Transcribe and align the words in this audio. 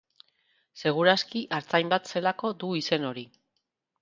Segur 0.83 1.11
aski 1.13 1.41
artzain 1.59 1.93
bat 1.93 2.09
zelako 2.15 2.53
du 2.65 2.71
izen 2.81 3.07
hori. 3.13 3.29